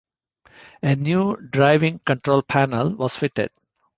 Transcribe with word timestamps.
A 0.81 0.95
new 0.95 1.37
driving 1.37 1.99
control 1.99 2.41
panel 2.41 2.95
was 2.95 3.15
fitted. 3.15 3.51